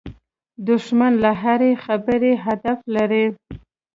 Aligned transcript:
دښمن 0.67 1.13
له 1.23 1.31
هرې 1.41 1.71
خبرې 1.85 2.33
هدف 2.45 2.79
لري 2.95 3.25